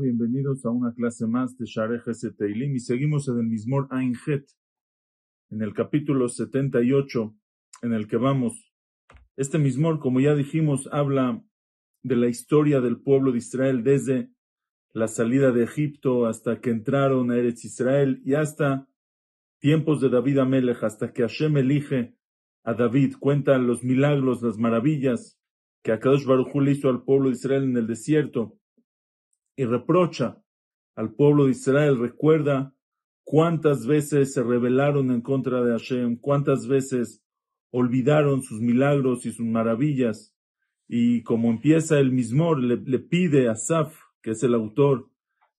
[0.00, 2.00] Bienvenidos a una clase más de Shareh
[2.38, 4.46] Teilim y seguimos en el Mismor Ainhet,
[5.50, 7.34] en el capítulo 78
[7.82, 8.72] en el que vamos.
[9.36, 11.44] Este Mismor, como ya dijimos, habla
[12.02, 14.30] de la historia del pueblo de Israel desde
[14.94, 18.88] la salida de Egipto hasta que entraron a Eretz Israel y hasta
[19.58, 22.16] tiempos de David Amelech, hasta que Hashem elige
[22.64, 25.38] a David, cuenta los milagros, las maravillas
[25.82, 28.58] que Akadosh Baruj le hizo al pueblo de Israel en el desierto
[29.56, 30.42] y reprocha
[30.94, 32.74] al pueblo de Israel, recuerda
[33.24, 37.22] cuántas veces se rebelaron en contra de Hashem, cuántas veces
[37.70, 40.34] olvidaron sus milagros y sus maravillas.
[40.88, 45.08] Y como empieza el mismor, le, pide a Saf, que es el autor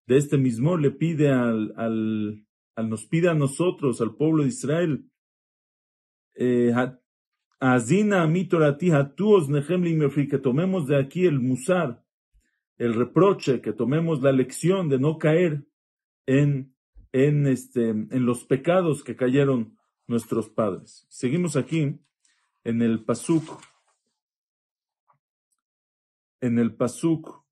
[0.06, 4.50] de este mismor, le pide al, al, al, nos pide a nosotros, al pueblo de
[4.50, 5.10] Israel,
[6.36, 6.74] eh,
[7.60, 12.03] Azina hatuos que tomemos de aquí el musar,
[12.78, 15.66] el reproche, que tomemos la lección de no caer
[16.26, 16.76] en,
[17.12, 21.06] en, este, en los pecados que cayeron nuestros padres.
[21.10, 22.00] Seguimos aquí
[22.64, 23.62] en el Pasuk,
[26.42, 27.44] en el Pasuk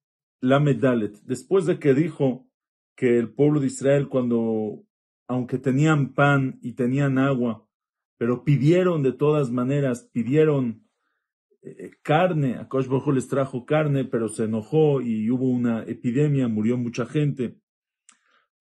[0.41, 2.47] la Medalet, después de que dijo
[2.95, 4.83] que el pueblo de Israel cuando,
[5.27, 7.67] aunque tenían pan y tenían agua,
[8.17, 10.83] pero pidieron de todas maneras, pidieron
[12.01, 17.05] carne, a Kosh les trajo carne, pero se enojó y hubo una epidemia, murió mucha
[17.05, 17.57] gente.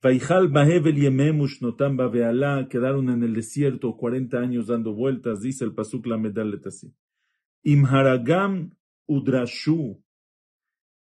[0.03, 1.99] Y Yememush Notam
[2.69, 6.95] quedaron en el desierto 40 años dando vueltas, dice el Pasuk la Medalet así.
[7.63, 8.75] Imharagam
[9.07, 10.03] Udrashu.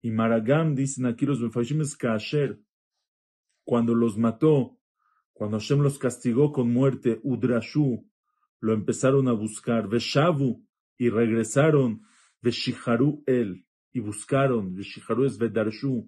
[0.01, 2.59] Imharagam, dicen aquí los Mefashim es Kasher.
[3.63, 4.77] Cuando los mató,
[5.31, 8.05] cuando Hashem los castigó con muerte, Udrashu,
[8.59, 9.87] lo empezaron a buscar.
[9.87, 10.65] Veshavu,
[10.99, 12.01] y regresaron
[12.41, 16.07] de Shiharu el, y buscaron, de Shiharu es Vedarshu,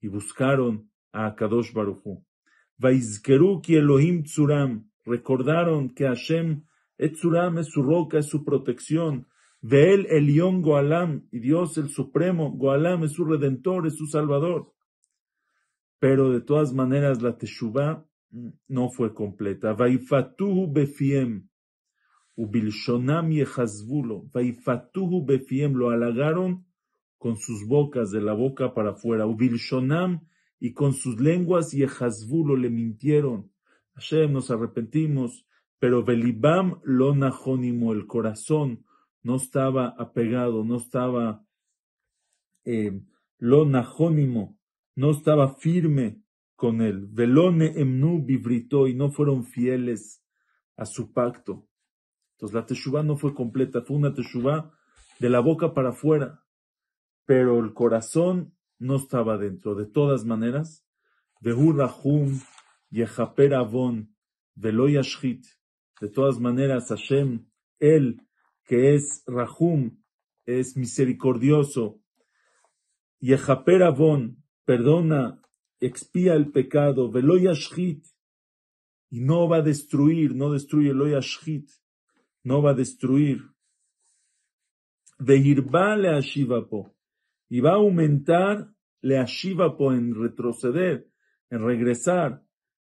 [0.00, 2.24] y buscaron a Kadosh Baruchu.
[2.78, 6.64] Vaizkeru ki Elohim Tzuram, recordaron que Hashem
[6.96, 9.26] Etzuram es su roca, es su protección.
[9.60, 14.72] Ve él Elión Goalam, y Dios el Supremo, Goalam es su redentor, es su salvador.
[15.98, 18.06] Pero de todas maneras la Teshuvah
[18.68, 19.74] no fue completa.
[19.74, 21.49] Vaifatuhu befiem,
[22.40, 26.64] Ubilshonam yehazvulo, vaifatuhu befiem, lo halagaron
[27.18, 29.26] con sus bocas, de la boca para afuera.
[29.26, 30.26] Ubilshonam,
[30.58, 33.50] y con sus lenguas yehazvulo le mintieron.
[33.94, 35.46] Hashem, nos arrepentimos,
[35.78, 38.86] pero Belibam lo najónimo, el corazón
[39.22, 41.44] no estaba apegado, no estaba
[42.64, 43.02] eh,
[43.38, 44.58] lo najónimo,
[44.96, 46.22] no estaba firme
[46.56, 47.06] con él.
[47.06, 50.24] Velone emnu bivrito, y no fueron fieles
[50.76, 51.66] a su pacto.
[52.40, 54.72] Entonces la teshuva no fue completa, fue una teshuva
[55.18, 56.42] de la boca para afuera,
[57.26, 59.74] pero el corazón no estaba dentro.
[59.74, 60.86] De todas maneras,
[61.42, 62.40] Vehu Rahum
[62.88, 64.16] Yehaper Avon
[64.54, 65.44] Veloyashchit.
[66.00, 67.46] De todas maneras, Hashem,
[67.78, 68.26] Él
[68.64, 70.02] que es Rahum,
[70.46, 72.00] es misericordioso.
[73.18, 75.42] Yehaper Avon, perdona,
[75.78, 77.10] expía el pecado.
[77.10, 78.02] Veloyashchit.
[79.10, 81.68] Y no va a destruir, no destruye Loyashchit
[82.42, 83.42] no va a destruir.
[85.18, 86.94] Vehirba le ashivapo.
[87.48, 91.08] Y va a aumentar le ashivapo en retroceder,
[91.50, 92.42] en regresar,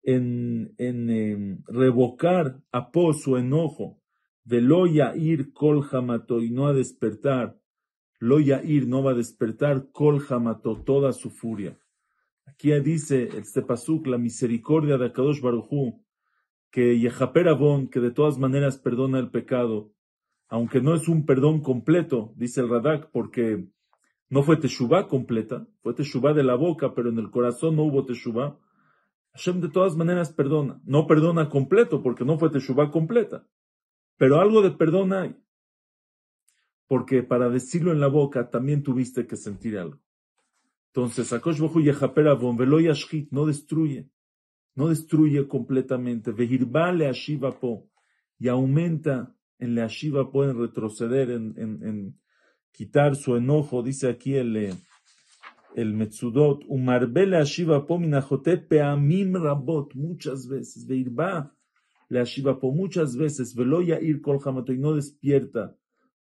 [0.03, 3.99] en, en em, revocar a su enojo.
[4.43, 7.57] De lo ir kol jamato y no a despertar.
[8.19, 11.77] Lo ir no va a despertar kol jamato toda su furia.
[12.45, 16.03] Aquí dice este pasuk la misericordia de Akadosh Baruchu
[16.71, 17.47] que Yehaper
[17.89, 19.91] que de todas maneras perdona el pecado,
[20.47, 23.67] aunque no es un perdón completo, dice el Radak, porque
[24.29, 28.05] no fue Teshuvah completa, fue Teshuvah de la boca, pero en el corazón no hubo
[28.05, 28.57] Teshuvah.
[29.33, 33.47] Hashem de todas maneras perdona, no perdona completo, porque no fue Teshuvah completa,
[34.17, 35.35] pero algo de perdón hay,
[36.87, 39.99] porque para decirlo en la boca también tuviste que sentir algo.
[40.87, 42.57] Entonces, Akosh Bohu Yehaper Avon,
[43.31, 44.09] no destruye
[44.79, 46.31] no destruye completamente.
[46.31, 47.11] Vehirba le
[47.59, 47.89] po
[48.39, 49.87] y aumenta en le
[50.31, 52.17] po en retroceder, en, en,
[52.71, 54.73] quitar su enojo, dice aquí el, eh,
[55.75, 57.43] el Metzudot, umarbe le
[57.85, 57.99] po
[58.69, 61.53] peamim rabot, muchas veces, Vehirba
[62.07, 62.23] le
[62.61, 64.39] po muchas veces, veloya ir kol
[64.69, 65.75] y no despierta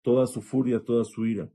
[0.02, 1.48] toda su furia, toda su ira.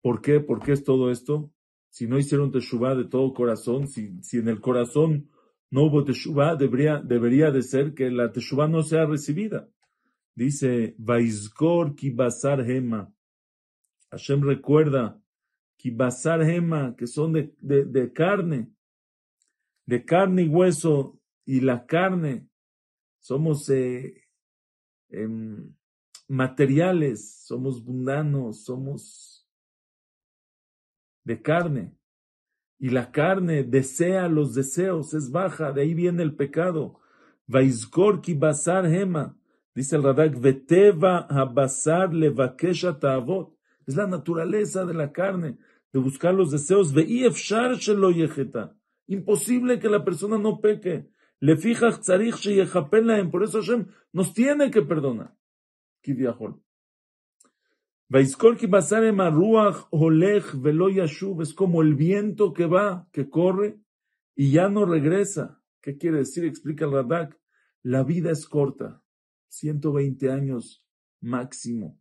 [0.00, 0.40] ¿Por qué?
[0.40, 1.52] ¿Por qué es todo esto?
[1.90, 5.28] Si no hicieron teshuvah de todo corazón, si, si en el corazón
[5.72, 9.70] no hubo teshuva, debería, debería de ser que la teshuva no sea recibida.
[10.34, 13.10] Dice, Vaizkor ki basar hema.
[14.10, 15.18] Hashem recuerda
[15.78, 18.70] kibasar hema, que son de, de, carne,
[19.86, 22.46] de carne y hueso, y la carne,
[23.18, 24.14] somos eh,
[25.08, 25.74] em,
[26.28, 29.48] materiales, somos mundanos, somos
[31.24, 31.96] de carne.
[32.82, 36.98] Y la carne desea los deseos, es baja, de ahí viene el pecado.
[37.46, 39.36] Vaizkor ki basar hema.
[39.72, 43.56] Dice el Radak, veteva habasar levakesha ta'avot.
[43.86, 45.58] Es la naturaleza de la carne,
[45.92, 46.92] de buscar los deseos.
[46.92, 48.76] Ve'iefshar shelo yecheta.
[49.06, 51.06] Imposible que la persona no peque.
[51.38, 55.32] Le fijach tzarich Por eso Hashem nos tiene que perdonar.
[56.02, 56.60] Kiviahol.
[56.60, 56.60] Vaiskol ki basar ruach olech velo
[57.52, 58.00] yashuv.
[61.40, 63.80] Es como el viento que va, que corre
[64.34, 65.62] y ya no regresa.
[65.80, 66.44] ¿Qué quiere decir?
[66.44, 67.40] Explica el Radak.
[67.82, 69.02] La vida es corta.
[69.48, 70.86] 120 años
[71.20, 71.98] máximo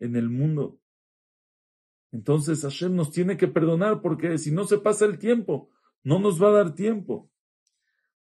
[0.00, 0.80] en el mundo.
[2.10, 5.70] Entonces Hashem nos tiene que perdonar porque si no se pasa el tiempo,
[6.02, 7.30] no nos va a dar tiempo.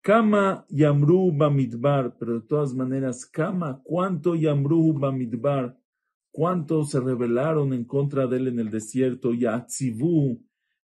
[0.02, 5.81] Kama Yamru Bamidbar, pero de todas maneras, Kama, ¿cuánto Yamru Bamidbar?
[6.32, 9.34] ¿Cuánto se rebelaron en contra de él en el desierto?
[9.34, 10.42] Yatzivu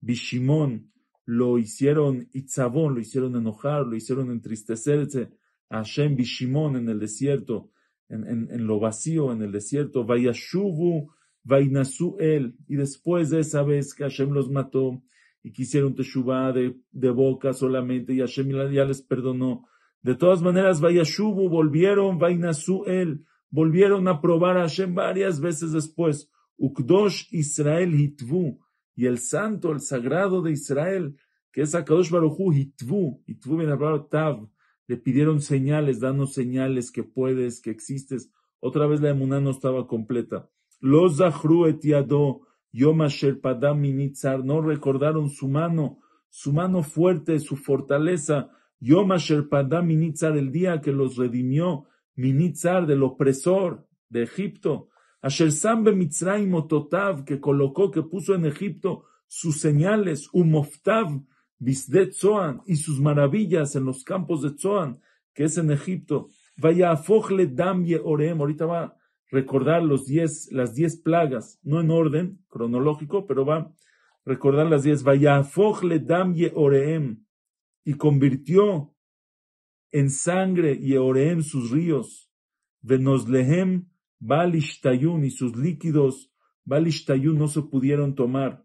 [0.02, 0.92] Bishimon,
[1.24, 5.30] lo hicieron Itzavón, lo hicieron enojar, lo hicieron entristecerse.
[5.70, 7.70] Hashem Bishimon en el desierto,
[8.10, 11.10] en, en, lo vacío, en el desierto, Vayashuvu,
[11.42, 15.02] Vainasu él, y después de esa vez que Hashem los mató
[15.42, 19.66] y quisieron Teshuvah de, de boca solamente, y Hashem ya les perdonó.
[20.02, 26.30] De todas maneras, Vayashuvu volvieron, Vainasu él, volvieron a probar a Hashem varias veces después.
[26.56, 28.58] Ukdosh Israel Hitvu,
[28.94, 31.16] y el santo, el sagrado de Israel,
[31.52, 34.48] que es Akadosh Baruchu Hitvu, Hitvu viene a Tav,
[34.86, 38.30] le pidieron señales, danos señales que puedes, que existes.
[38.58, 40.50] Otra vez la emuná no estaba completa.
[40.80, 42.42] Los Zahru etiado,
[42.72, 43.00] Yom
[43.40, 48.50] Padam Minitzar, no recordaron su mano, su mano fuerte, su fortaleza.
[48.80, 49.10] Yom
[49.48, 51.84] Padam Minitzar, el día que los redimió,
[52.20, 54.88] Minitzar, del opresor de Egipto.
[55.22, 61.22] Asher Sambe Mitzrayim Ototav, que colocó, que puso en Egipto sus señales, Umoftav,
[61.58, 65.00] Bisdet Zoan y sus maravillas en los campos de Zoan,
[65.34, 66.28] que es en Egipto.
[66.56, 67.02] Vaya a
[67.48, 68.40] dam orem.
[68.40, 68.96] Ahorita va a
[69.30, 73.72] recordar los diez, las diez plagas, no en orden cronológico, pero va a
[74.24, 75.02] recordar las diez.
[75.02, 75.48] Vaya a
[76.00, 77.24] dam orem.
[77.84, 78.94] Y convirtió
[79.92, 82.30] en sangre y orem sus ríos.
[82.82, 83.88] Venoslehem
[84.18, 86.30] Balishtayun y sus líquidos
[86.64, 88.64] Balishtayun no se pudieron tomar.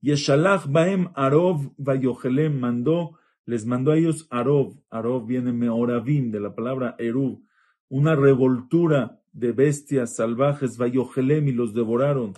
[0.00, 4.80] Yeshalach Baem Arov Vayohelem mandó, les mandó a ellos Arov.
[4.90, 7.42] Arov viene Meoravim, de la palabra Eruv,
[7.88, 12.34] una revoltura de bestias salvajes, Vayohelem, y los devoraron.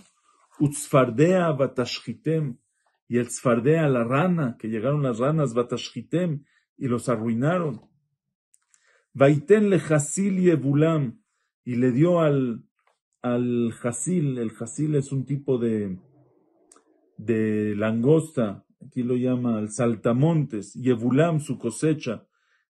[0.59, 2.57] Utzfardea Batashchitem,
[3.07, 6.43] y el Tzfardea, la rana, que llegaron las ranas, Batashchitem,
[6.79, 7.81] y los arruinaron.
[9.13, 11.21] Vaiten le Hasil Yevulam,
[11.65, 12.63] y le dio al,
[13.21, 15.99] al Hasil, el Hasil es un tipo de,
[17.17, 22.25] de langosta, aquí lo llama el saltamontes, Yevulam su cosecha,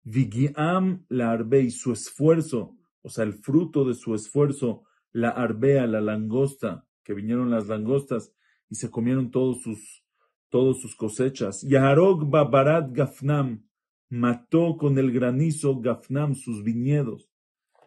[0.05, 5.87] Vigiam la arbe y su esfuerzo, o sea, el fruto de su esfuerzo, la arbea,
[5.87, 8.32] la langosta, que vinieron las langostas
[8.69, 10.05] y se comieron todos sus,
[10.48, 11.63] todos sus cosechas.
[11.63, 13.66] Yaharog Babarat Gafnam,
[14.08, 17.31] mató con el granizo Gafnam sus viñedos.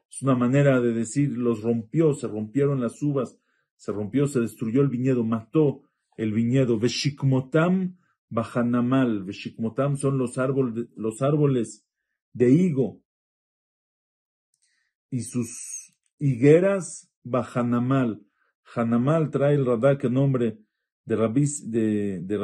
[0.10, 3.40] Es una manera de decir, los rompió, se rompieron las uvas,
[3.76, 5.84] se rompió, se destruyó el viñedo, mató
[6.18, 6.80] el viñedo.
[6.80, 7.98] Veshikmotam
[8.30, 9.24] bajanamal.
[9.24, 11.86] Veshikmotam son los árboles, los árboles
[12.34, 13.02] de higo.
[15.12, 18.22] Y sus higueras bajanamal.
[18.76, 20.60] Hanamal trae el radak el nombre
[21.06, 22.38] de Rabbi, de, de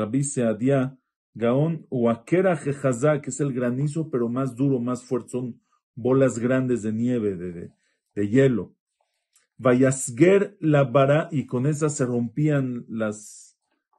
[1.35, 5.61] Gaón, o Akera Jejazá, que es el granizo, pero más duro, más fuerte, son
[5.93, 7.71] bolas grandes de nieve, de, de,
[8.15, 8.73] de hielo.
[9.57, 13.57] Vayasger la vara, y con esas se rompían las,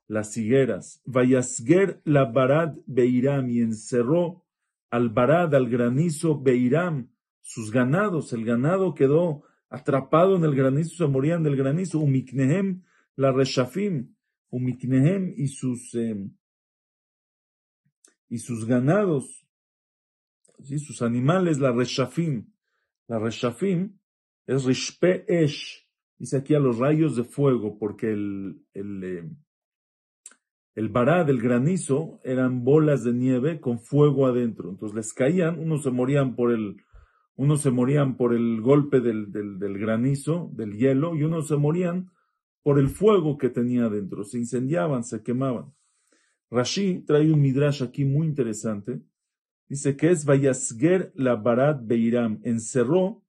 [0.08, 1.02] las higueras.
[1.04, 4.42] Vayasger la Barad Beiram y encerró
[4.90, 7.10] al Barad, al granizo Beiram,
[7.42, 8.32] sus ganados.
[8.32, 12.00] El ganado quedó atrapado en el granizo, se morían del granizo.
[12.00, 12.82] Umiknehem
[13.16, 14.14] la Reshafim,
[14.50, 16.32] Umiknehem y sus, em,
[18.28, 19.46] y sus ganados,
[20.62, 20.78] ¿sí?
[20.78, 22.52] sus animales, la Reshafim.
[23.08, 23.98] La Reshafim
[24.46, 25.86] es Rishpe Esh,
[26.18, 29.36] dice aquí a los rayos de fuego, porque el, el em,
[30.76, 34.68] el bará del granizo eran bolas de nieve con fuego adentro.
[34.68, 36.76] Entonces les caían, unos se morían por el,
[37.34, 42.10] unos se morían por el golpe del, del, granizo, del hielo, y unos se morían
[42.62, 44.22] por el fuego que tenía dentro.
[44.24, 45.72] Se incendiaban, se quemaban.
[46.56, 49.02] Rashi trae un midrash aquí muy interesante.
[49.68, 52.40] Dice que es Vayasger la Barat Beiram.
[52.44, 53.22] Encerró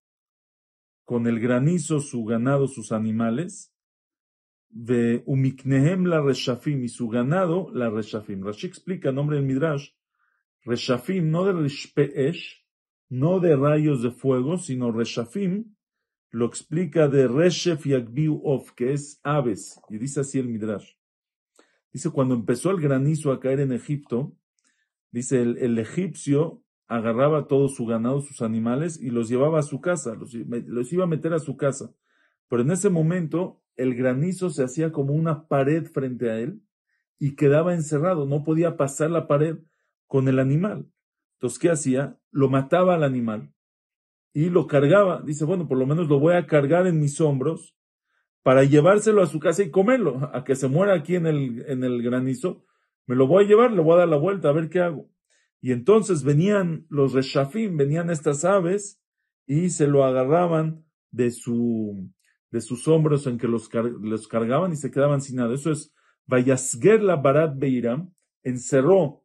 [1.03, 3.73] con el granizo su ganado, sus animales.
[4.69, 8.45] De Umiknehem la Reshafim y su ganado la Reshafim.
[8.45, 9.89] Rashi explica el nombre del midrash.
[10.63, 12.65] Reshafim, no de Rishpeesh,
[13.09, 15.75] no de rayos de fuego, sino Reshafim,
[16.31, 19.79] lo explica de Reshef Yagbiu Of, que es aves.
[19.89, 20.97] Y dice así el midrash.
[21.97, 24.37] Dice, cuando empezó el granizo a caer en Egipto,
[25.09, 30.13] dice, el, egipcio agarraba todo su ganado, sus animales, y los llevaba a su casa,
[30.13, 30.31] los,
[30.93, 31.91] iba a meter a su casa.
[32.49, 36.61] Pero en ese momento, el granizo se hacía como una pared frente a él
[37.17, 39.57] y quedaba encerrado, no podía pasar la pared
[40.05, 40.85] con el animal.
[41.37, 42.19] Entonces, ¿qué hacía?
[42.29, 43.51] Lo mataba al animal
[44.33, 45.23] y lo cargaba.
[45.25, 47.75] Dice, bueno, por lo menos lo voy a cargar en mis hombros
[48.43, 51.83] para llevárselo a su casa y comerlo, a que se muera aquí en el, en
[51.83, 52.63] el granizo,
[53.05, 55.09] me lo voy a llevar, le voy a dar la vuelta, a ver qué hago.
[55.61, 59.01] Y entonces venían los reshafim, venían estas aves
[59.45, 62.11] y se lo agarraban de, su,
[62.51, 65.55] de sus hombros en que los, los cargaban y se quedaban sin nada.
[65.55, 65.93] Eso es,
[66.25, 68.13] Vayasger la Barat Beiram,
[68.43, 69.23] encerró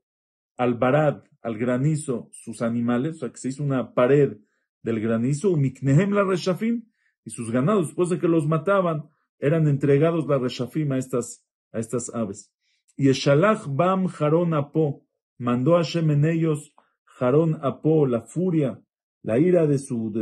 [0.57, 4.39] al Barat, al granizo, sus animales, o sea que se hizo una pared
[4.83, 6.85] del granizo, Miknehem la Reshafim,
[7.25, 11.79] y sus ganados, después de que los mataban, eran entregados la reshafim a estas, a
[11.79, 12.53] estas aves.
[12.97, 15.07] Y Eshalach Bam Jarón Apo,
[15.39, 16.75] mandó a Hashem en ellos
[17.05, 18.81] Jarón Apo, la furia,
[19.23, 20.13] la ira de su,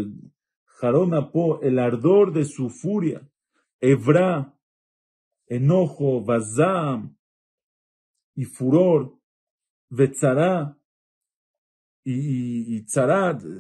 [0.65, 3.29] Jarón Apo, el ardor de su furia,
[3.81, 4.55] Evra,
[5.47, 7.17] enojo, Vazam,
[8.35, 9.19] y furor,
[9.91, 10.79] Vetzara,
[12.05, 12.87] y, y,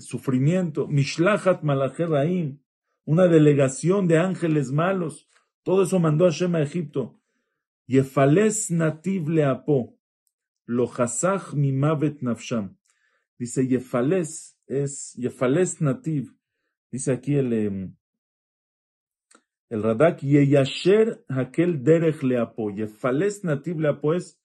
[0.00, 2.58] sufrimiento, Mishlachat Malacheraim,
[3.04, 5.28] una delegación de ángeles malos.
[5.62, 7.20] Todo eso mandó a Shema a Egipto.
[7.86, 9.98] Yefales nativ leapo,
[10.64, 12.76] lo hasach mimavet nafsham.
[13.36, 16.36] Dice Yefales, es Yefales nativ.
[16.92, 17.96] Dice aquí el, em,
[19.68, 22.70] el Radak, Yeyasher hakel derech leapo.
[22.70, 24.40] Yefales nativ leapo es,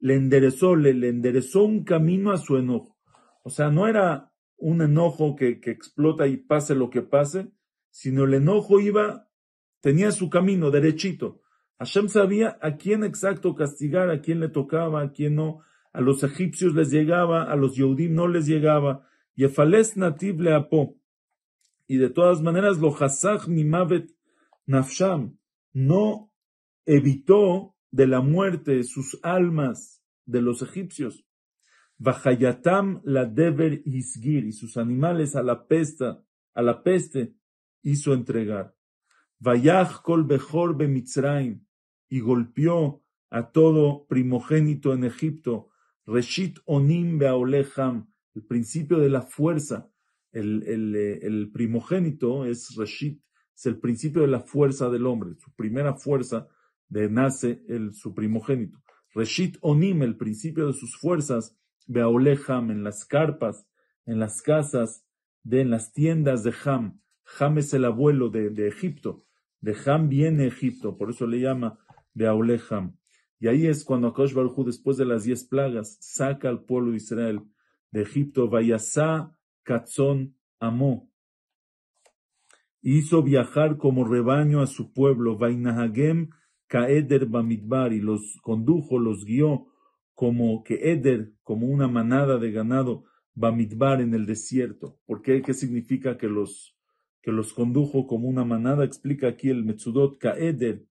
[0.00, 2.98] le enderezó, le, le enderezó un camino a su enojo.
[3.44, 7.52] O sea, no era un enojo que, que explota y pase lo que pase,
[7.90, 9.28] sino el enojo iba,
[9.80, 11.42] tenía su camino derechito.
[11.78, 15.60] Hashem sabía a quién exacto castigar, a quién le tocaba, a quién no.
[15.92, 19.08] A los egipcios les llegaba, a los Yehudim no les llegaba.
[19.36, 20.96] Yefales nativ le apó.
[21.86, 24.10] Y de todas maneras, lo hasach mimavet
[24.66, 25.38] nafsham
[25.72, 26.30] no
[26.84, 31.24] evitó de la muerte sus almas de los egipcios.
[31.98, 36.16] Vahayatam la deber isgir y sus animales a la peste,
[36.54, 37.34] a la peste
[37.82, 38.74] hizo entregar.
[39.38, 41.64] Vayach kol bechor bemitzraim,
[42.08, 45.70] y golpeó a todo primogénito en Egipto.
[46.06, 49.90] Reshit onim beaoleham, el principio de la fuerza.
[50.32, 53.22] El, el, el, primogénito es Reshit,
[53.54, 56.48] es el principio de la fuerza del hombre, su primera fuerza
[56.88, 58.78] de nace el, su primogénito.
[59.14, 61.56] Reshit onim, el principio de sus fuerzas,
[61.86, 63.66] beaoleham, en las carpas,
[64.06, 65.04] en las casas,
[65.42, 67.00] de, en las tiendas de Ham.
[67.38, 69.24] Ham es el abuelo de, de Egipto.
[69.60, 71.78] De Ham viene Egipto, por eso le llama
[72.14, 72.96] de Aule Ham.
[73.40, 76.96] Y ahí es cuando Akash Baruj después de las diez plagas, saca al pueblo de
[76.96, 77.42] Israel
[77.92, 78.48] de Egipto.
[78.48, 81.10] Vayasá Katzón amó.
[82.80, 85.36] Hizo viajar como rebaño a su pueblo.
[85.36, 86.30] Vainahagem
[86.66, 87.92] Kaeder Bamidbar.
[87.92, 89.66] Y los condujo, los guió
[90.14, 93.04] como que Eder, como una manada de ganado.
[93.34, 94.98] Bamidbar en el desierto.
[95.06, 95.42] ¿Por qué?
[95.42, 96.76] ¿Qué significa que los
[97.28, 100.86] que los condujo como una manada, explica aquí el Metzudot Kaeder,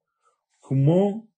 [0.59, 1.31] como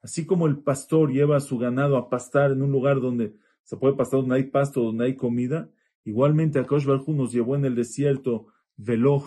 [0.00, 3.76] Así como el pastor lleva a su ganado a pastar en un lugar donde se
[3.76, 5.68] puede pastar, donde hay pasto, donde hay comida,
[6.04, 9.20] igualmente Akosh Barhu nos llevó en el desierto Velo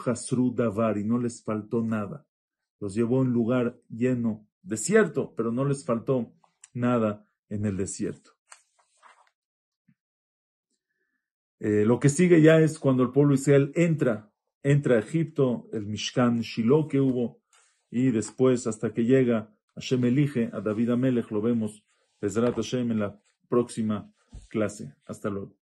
[0.56, 2.26] Davar y no les faltó nada.
[2.80, 6.32] Los llevó a un lugar lleno, desierto, pero no les faltó
[6.74, 8.35] nada en el desierto.
[11.60, 14.32] Eh, lo que sigue ya es cuando el pueblo Israel entra,
[14.64, 17.42] entra a Egipto, el Mishkan Shiloh que hubo,
[17.90, 21.84] y después hasta que llega Hashem elige a David Amelech, lo vemos,
[22.20, 24.12] Bezrat Hashem en la próxima
[24.50, 24.94] clase.
[25.06, 25.56] Hasta luego.